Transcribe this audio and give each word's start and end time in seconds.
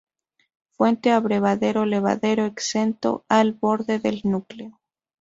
Fuente-abrevadero-lavadero, 0.71 2.45
exento 2.45 3.23
al 3.29 3.53
borde 3.53 3.99
del 3.99 4.21
núcleo. 4.23 4.79